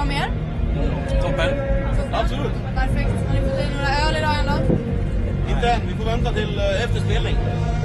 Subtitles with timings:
[0.00, 0.30] bra med er?
[1.22, 1.50] Toppen.
[2.12, 2.52] Absolut.
[2.74, 3.10] Perfekt.
[3.28, 4.56] Har ni fått i några öl idag ändå?
[5.52, 5.80] Inte än.
[5.88, 7.36] Vi får vänta till eh, efter spelning.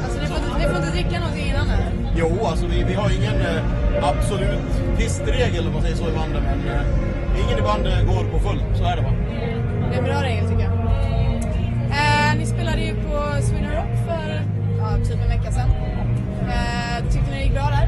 [0.04, 1.92] Alltså ni får, inte- ni får inte dricka någonting innan eller?
[2.16, 6.44] Jo, alltså vi, vi har ingen eh, absolut pistregel om man säger så i bandet,
[6.50, 6.82] men eh,
[7.44, 8.64] ingen i bandet går på fullt.
[8.78, 9.18] Så är det bara.
[9.90, 10.74] Det är en bra regel tycker jag.
[12.00, 14.42] Eh, ni spelade ju på Sweden Rock för
[14.80, 15.70] ja, typ en vecka sedan.
[16.56, 17.88] Eh, tyckte ni det gick bra där?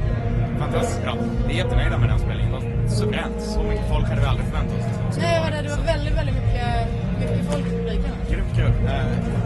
[0.72, 1.16] Fantastiskt bra.
[1.48, 2.52] Vi är jättenöjda med den spelningen.
[2.52, 3.42] Det var suveränt.
[3.42, 5.16] Så mycket folk hade vi aldrig förväntat oss.
[5.16, 5.64] det Nej, var.
[5.64, 6.68] Det var väldigt, väldigt mycket,
[7.20, 8.12] mycket folk i publiken.
[8.32, 8.74] Grymt kul.
[8.88, 8.94] Eh,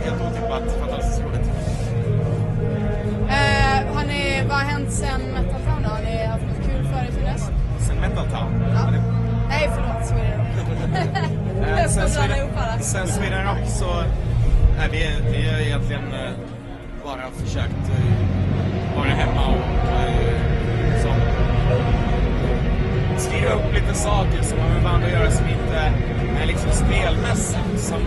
[0.05, 0.63] helt otippat.
[0.80, 1.48] Fantastiskt roligt.
[3.30, 5.90] Eh, har ni, vad har hänt sen Metal Town då?
[5.90, 7.49] Har ni haft något kul före till dess?
[7.88, 8.52] Sen Metal Town.
[8.76, 8.91] Ja.
[9.49, 10.08] Nej, förlåt.
[10.08, 10.48] Sweden Rock.
[11.62, 12.80] Eh, sen Sweden-.
[12.82, 14.04] Sen Sweden Rock så...
[14.77, 16.32] Nej, vi, vi har egentligen eh,
[17.04, 19.62] bara försökt eh, vara hemma och
[24.02, 25.77] saker som har med band att göra som inte
[26.41, 27.80] är liksom spelmässigt.
[27.90, 27.99] Som,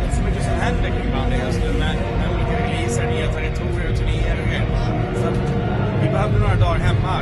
[0.00, 3.32] det är så mycket som händer kring bandet just nu med, med olika releaser, nya
[3.32, 4.66] territorier och turnéer och grejer.
[5.20, 5.40] Så att
[6.02, 7.14] vi behövde några dagar hemma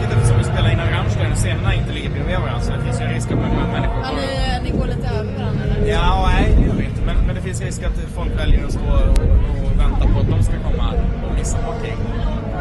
[0.00, 3.00] läskigt eftersom vi spelar in Rammstein och scenerna inte ligger bredvid varandra så det finns
[3.00, 5.92] ju en risk att många människor Ja, ni, ni går lite över varandra eller?
[5.92, 7.02] Ja, nej det gör vi inte.
[7.06, 9.18] Men, men det finns risk att folk väljer att stå och,
[9.64, 10.86] och vänta på att de ska komma
[11.26, 11.98] och missa vårt gig.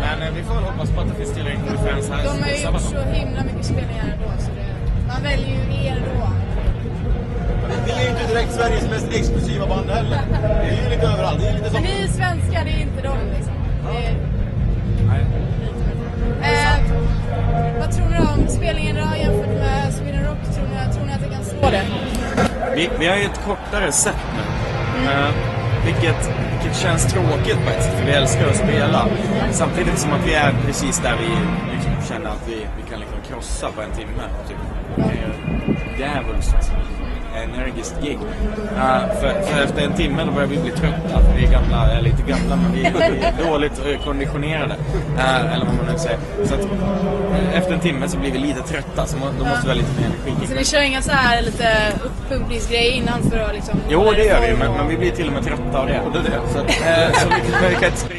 [0.05, 2.23] Men eh, vi får väl hoppas på att det finns tillräckligt med fans här.
[2.23, 4.67] De har ju gjort så himla mycket spelningar ändå så det,
[5.11, 6.27] man väljer ju er då.
[7.85, 10.21] Vi är ju inte direkt Sveriges mest exklusiva band heller.
[10.63, 11.39] Vi är ju lite överallt.
[11.41, 11.73] Det är lite som...
[11.73, 13.53] Men ni är svenskar, det är inte de liksom.
[13.85, 14.15] Det är
[15.07, 15.48] Nej.
[16.41, 16.79] Eh,
[17.79, 20.37] vad tror ni om spelningen idag jämfört med Sweden Rock?
[20.55, 21.83] Tror ni, tror ni att det kan slå det?
[22.75, 24.43] Vi, vi har ju ett kortare set nu.
[25.11, 25.29] Eh,
[25.85, 29.07] vilket, vilket känns tråkigt på ett sätt, för vi älskar att spela.
[29.51, 31.29] Samtidigt som att vi är precis där vi
[32.09, 34.23] känner att vi, vi kan liksom krossa på en timme.
[34.47, 34.57] Typ.
[35.99, 36.71] Djävulskt
[37.35, 38.17] energiskt gig.
[38.77, 41.19] Eh, för, för efter en timme då börjar vi bli trötta.
[41.23, 44.75] För vi är gamla, eller inte gamla, men vi, är dåligt eh, konditionerade.
[45.17, 46.19] Eh, eller vad man nu säger.
[46.45, 49.61] Så att, eh, efter en timme så blir vi lite trötta, så må- då måste
[49.63, 50.47] vi ha lite mer energi.
[50.47, 53.79] Så ni kör inga så här lite uppumpningsgrejer innan för att liksom...
[53.89, 56.01] Jo, det gör vi, men, men vi blir till och med trötta av det.
[56.13, 56.53] det, är det.
[56.53, 58.18] Så, eh, så vi, vi kan inte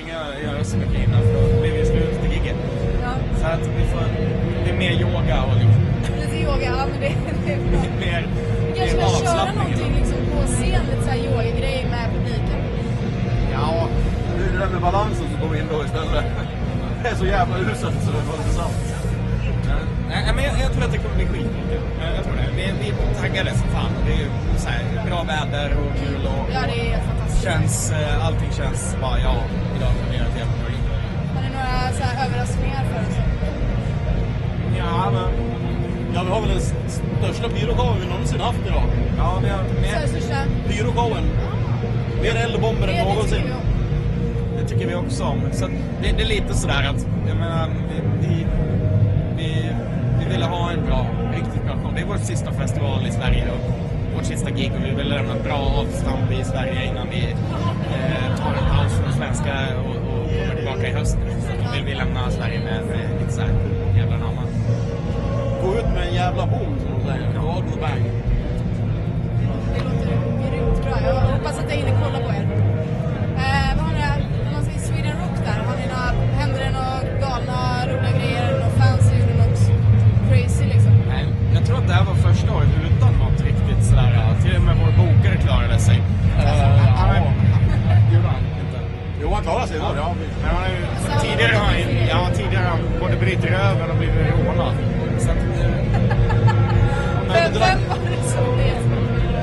[6.80, 7.12] ja men det,
[7.46, 7.80] det är bra.
[8.04, 8.22] mer,
[8.66, 12.60] Vi kanske mer ska köra någonting liksom på scen, lite så här yogagrejer med publiken.
[13.52, 13.88] Ja,
[14.36, 16.24] det är det där med balansen som kommer in då istället.
[17.02, 18.78] Det är så jävla uselt så det var inte sant.
[20.08, 21.80] Nej, men jag, jag tror att det kommer bli skitkul.
[22.16, 22.48] Jag, tror det.
[22.56, 23.92] Vi, vi är taggade som fan.
[24.06, 27.44] Det är ju så här, bra väder och kul och, Ja, det är fantastiskt.
[27.44, 29.34] känns, eh, allting känns bara ja,
[29.76, 30.70] idag kommer vi göra ett jävla bra.
[31.34, 33.16] Har ni några så här överraskningar för oss?
[34.78, 35.49] Ja, men...
[36.14, 38.82] Ja, vi har väl den största pyroshowen vi någonsin haft idag.
[39.18, 40.36] Ja, vi har mer, största...
[40.68, 41.24] Pyroshowen.
[42.22, 43.42] Mer eldbomber än det tycker någonsin.
[44.56, 45.40] det tycker vi också om.
[45.52, 45.66] Så
[46.02, 48.46] det, det är lite sådär att, jag menar, vi, vi,
[49.36, 49.66] vi,
[50.18, 51.92] vi ville ha en bra, riktigt bra show.
[51.94, 53.70] Det är vår sista festival i Sverige och
[54.16, 57.22] vårt sista gig och vi vill lämna ett bra avstamp i Sverige innan vi
[57.94, 61.18] eh, tar en paus från svenska och, och kommer tillbaka i höst.
[61.40, 63.50] Så då vill vi lämna Sverige med, med lite såhär
[63.96, 64.49] jävla namn.
[65.62, 67.26] Gå ut med en jävla boom som de säger.
[67.40, 68.04] God och bang.
[69.74, 70.96] Det låter grymt bra.
[71.06, 72.46] Jag hoppas att jag hinner kolla på er.
[73.44, 74.00] Eh, vad har ni,
[74.44, 77.58] när man säger Sweden Rock där, har ni några, händer det några galna,
[77.90, 78.44] roliga grejer?
[78.52, 79.60] Några fans som gjorde något
[80.28, 80.92] crazy liksom?
[81.08, 84.56] Nej, Jag tror att det här var första året utan något riktigt sådär, ja, till
[84.56, 85.98] och med vår bokare klarade sig.
[86.36, 87.16] ja.
[88.12, 88.78] Gjorde han inte?
[89.22, 89.88] Jo, han klarar sig då.
[89.96, 90.08] Ja,
[90.42, 90.80] Men han har ju,
[91.24, 91.76] tidigare har han,
[92.14, 94.74] ja, tidigare har han både brutit röven och blivit rånad.
[95.24, 95.36] Så att,
[97.34, 98.90] Vem, vem var det som blev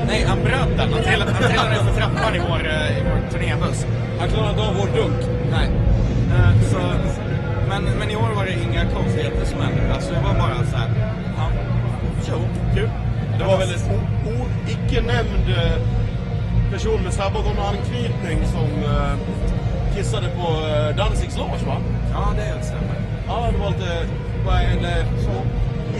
[0.08, 0.92] nej, han bröt den.
[0.92, 3.86] Han trillade, han trillade ner för trappan i vår, eh, i vår turnébuss.
[4.20, 5.20] han klarade av vår dunk.
[5.50, 5.68] Nej.
[6.34, 6.78] Eh, så,
[7.68, 9.94] men, men i år var det inga konstigheter som hände.
[9.94, 10.88] Alltså det var bara så här,
[11.36, 11.46] ja,
[12.30, 12.38] jo,
[12.74, 12.90] kul.
[13.38, 13.78] Det var väl en
[14.74, 15.78] icke nämnd eh,
[16.72, 19.14] person med Sabaton-anknytning som eh,
[19.96, 21.76] kissade på eh, Danzigs loge, va?
[22.12, 22.96] Ja, det stämmer.
[23.28, 24.06] Ja, det var lite...
[24.46, 24.80] Bara en
[25.24, 25.30] så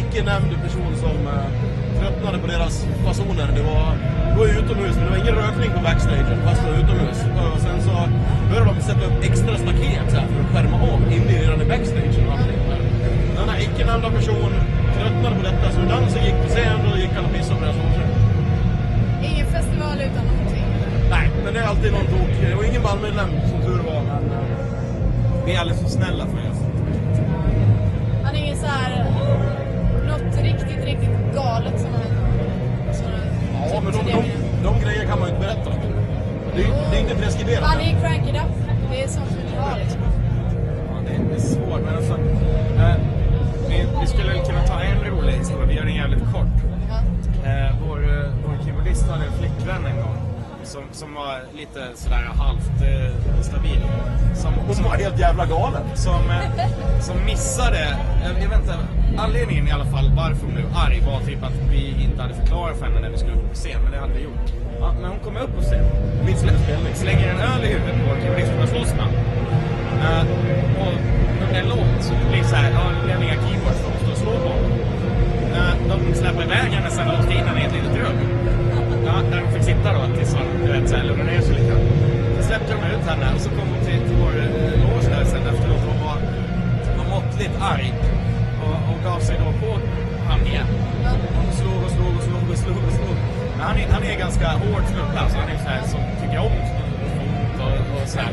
[0.09, 3.49] icke nämnd person som eh, tröttnade på deras fasoner.
[3.57, 3.87] Det var,
[4.33, 7.19] det var utomhus, men det var ingen rökning på backstagen fast det var utomhus.
[7.55, 7.95] Och sen så
[8.51, 11.63] började de sätta upp extra staket så här, för att skärma av inne i redan
[11.63, 12.61] i backstagen och allting.
[13.37, 14.53] Denna icke nämnda person
[14.99, 16.79] tröttnade på detta, så Danzig gick på scen
[17.33, 18.15] missar på deras långtradare?
[19.23, 20.65] Ingen festival utan någonting.
[21.11, 22.33] Nej, men det är alltid någon tok.
[22.51, 24.25] Det var ingen bandmedlem som tur var, men...
[24.33, 26.53] eh, Vi är alldeles för snälla för er.
[28.25, 29.05] Han är ingen så här...
[31.59, 31.91] Galet som.
[32.93, 34.63] Såna- Ja, men de, de, det.
[34.65, 35.71] de grejer kan man ju inte berätta.
[36.57, 37.65] Det det är inte preskriberat.
[37.69, 38.43] Fan, det är cranky då.
[38.91, 40.01] Det är sånt vi vill ha liksom.
[40.89, 42.13] Ja, det är, det svårt, men alltså...
[42.79, 42.97] Eh,
[43.69, 46.57] vi, vi skulle kunna ta en rolig historia, vi gör den jävligt kort.
[46.91, 46.99] Ja.
[47.51, 50.17] Eh, vår, eh, vår keyboardist hade en flickvän en gång.
[50.75, 53.81] Som, som var lite sådär halvt eh, stabil.
[54.35, 55.83] Som, Hon var helt jävla galen.
[55.95, 57.83] som, eh, som missade,
[58.25, 58.75] eh, jag vet inte,
[59.19, 62.77] anledningen i alla fall varför hon blev arg var typ att vi inte hade förklarat
[62.79, 64.49] för henne när vi skulle upp på scen, men det hade vi gjort.
[64.81, 65.85] Ja, men hon kommer upp på scen,
[66.27, 66.95] Mitt släppspelning.
[66.95, 69.23] slänger en öl i huvudet på keyboardisten och slåss med honom.
[70.07, 70.25] Eh,
[70.83, 70.95] och
[71.59, 74.33] en låt så blir det såhär, ja det blev inga keyboards för att och slå
[74.47, 74.53] på.
[75.59, 78.38] Eh, de släpper iväg henne sen och låste in henne i ett litet rum.
[79.85, 80.91] Ja, då tills man du vet,
[81.31, 81.75] ner sig lite.
[82.35, 85.25] Sen släppte de ut henne och så kom hon till, till vår eh, loge där
[85.25, 86.19] sen efteråt och var,
[86.99, 87.95] var måttligt arg.
[88.65, 89.71] Och, och gav sig då på
[90.29, 90.69] han igen.
[91.39, 93.17] Hon slog och slog och slog och slog och slog.
[93.57, 95.39] Men han är, han är ganska hård snubbe alltså.
[95.43, 98.33] Han är så här som tycker om ont och, och så här.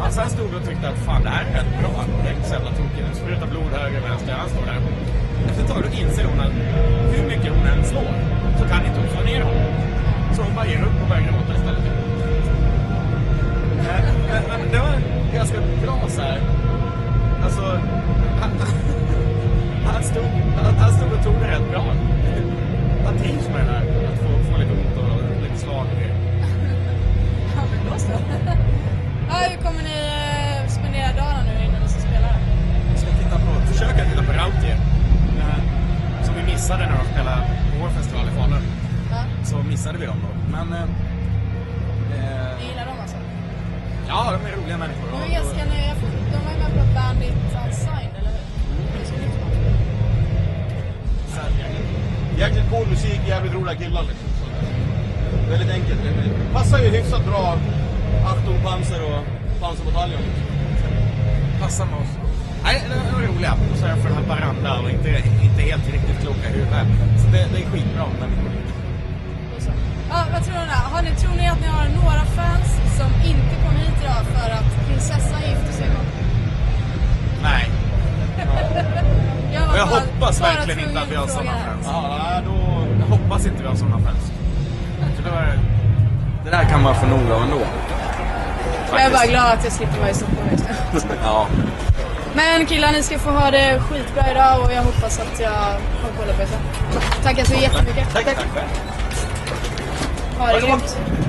[0.00, 1.94] Han sen stod och tyckte att fan det här är rätt bra.
[2.22, 3.06] Det är inte så jävla tokigt.
[3.08, 4.32] Nu sprutar blod höger och vänster.
[4.42, 4.80] Han står där.
[5.48, 6.54] Efter ett tag då inser hon att
[7.12, 8.12] hur mycket hon än slår
[8.58, 9.72] så kan inte hon slå ner honom.
[10.36, 11.84] Så hon bara ger upp och börjar gråta istället.
[13.76, 14.94] Men, men, men det var
[15.34, 16.40] ganska bra så här.
[17.44, 17.62] Alltså,
[18.40, 18.50] han,
[19.92, 20.24] han, stod,
[20.56, 21.84] han, han stod och tog det rätt bra.
[23.04, 24.12] Han trivs med det där.
[24.12, 26.16] Att få, få lite ont och lite slag och grejer.
[27.56, 28.10] Ja, men då så.
[29.28, 29.82] Ja, hur kommer
[39.86, 40.32] Så missade vi dem då.
[40.56, 40.72] Men...
[40.72, 43.16] Eh, eh, ni gillar dem alltså?
[44.08, 45.06] ja, de är roliga människor.
[45.12, 45.94] De är ganska nya.
[46.32, 47.34] De var ju med på Bandit
[47.64, 48.44] Unsigned, eller hur?
[51.32, 51.50] Så här,
[52.38, 54.28] Jäkligt cool musik, jävligt roliga killar liksom.
[54.38, 54.46] Så,
[55.50, 56.00] väldigt enkelt.
[56.02, 57.58] Det passar ju hyfsat bra
[58.26, 59.20] Achtung Panzer och
[59.60, 60.22] Pansarbataljon.
[61.60, 62.12] Passar med oss.
[62.64, 63.52] Nej, de är roliga.
[63.72, 65.08] Och så är jag för den här Baranda och inte,
[65.42, 66.88] inte helt riktigt kloka i huvudet.
[67.22, 68.55] Så det, det är skitbra människor.
[70.10, 70.72] Ja, vad tror ni?
[70.94, 72.68] Har ni, tror ni att ni har några fans
[72.98, 76.06] som inte kom hit idag för att prinsessan gifte sig imorgon?
[77.42, 77.70] Nej.
[79.68, 81.86] var jag bara- hoppas bara verkligen inte att vi har sådana fans.
[81.86, 82.86] Ja, då...
[83.00, 84.32] Jag hoppas inte vi har sådana fans.
[85.16, 85.58] Så det, var,
[86.44, 87.60] det där kan man få nog av ändå.
[88.92, 90.64] Jag är bara glad att jag slipper vara i Stockholm just
[91.08, 91.14] nu.
[91.24, 91.46] Ja.
[92.34, 96.10] Men killar, ni ska få ha det skitbra idag och jag hoppas att jag har
[96.16, 96.48] koll på er.
[97.22, 98.12] Tackar så jättemycket.
[98.12, 98.36] Tack, tack.
[100.38, 101.25] Ha det grymt.